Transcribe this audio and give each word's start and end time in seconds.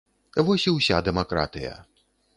Вось 0.47 0.65
і 0.71 0.73
ўся 0.77 0.97
дэмакратыя! 1.09 1.77